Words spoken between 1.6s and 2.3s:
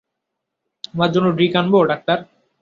আনবো, ডাক্তার?